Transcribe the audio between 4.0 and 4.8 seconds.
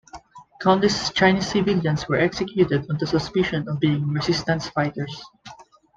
resistance